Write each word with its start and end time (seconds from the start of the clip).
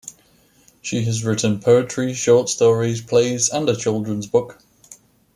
She 0.81 1.03
has 1.03 1.23
written 1.23 1.59
poetry, 1.59 2.15
short 2.15 2.49
stories, 2.49 3.01
plays, 3.01 3.49
and 3.49 3.69
a 3.69 3.75
children's 3.75 4.25
book. 4.25 4.59